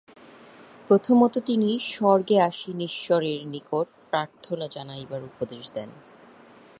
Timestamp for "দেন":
5.73-5.89